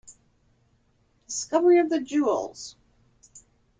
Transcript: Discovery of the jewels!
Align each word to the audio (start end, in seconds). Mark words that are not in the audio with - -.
Discovery 1.27 1.77
of 1.77 1.91
the 1.91 2.01
jewels! 2.01 2.75